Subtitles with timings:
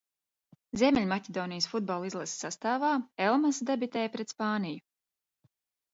[0.81, 2.91] Ziemeļmaķedonijas futbola izlases sastāvā
[3.29, 4.83] Elmass debitēja pret Spāniju.